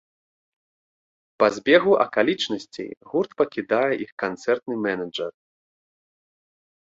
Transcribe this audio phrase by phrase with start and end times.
[1.41, 5.31] Па збегу акалічнасцей гурт пакідае іх канцэртны менеджар.